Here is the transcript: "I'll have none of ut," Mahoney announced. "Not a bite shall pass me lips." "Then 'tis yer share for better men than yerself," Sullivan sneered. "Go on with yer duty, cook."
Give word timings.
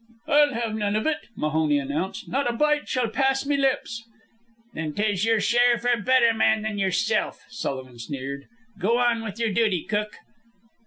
"I'll 0.27 0.55
have 0.55 0.73
none 0.73 0.95
of 0.95 1.05
ut," 1.05 1.27
Mahoney 1.37 1.77
announced. 1.77 2.27
"Not 2.27 2.49
a 2.49 2.53
bite 2.53 2.89
shall 2.89 3.07
pass 3.07 3.45
me 3.45 3.55
lips." 3.55 4.03
"Then 4.73 4.95
'tis 4.95 5.25
yer 5.25 5.39
share 5.39 5.77
for 5.77 5.95
better 6.01 6.33
men 6.33 6.63
than 6.63 6.79
yerself," 6.79 7.39
Sullivan 7.51 7.99
sneered. 7.99 8.45
"Go 8.79 8.97
on 8.97 9.23
with 9.23 9.39
yer 9.39 9.49
duty, 9.53 9.83
cook." 9.83 10.15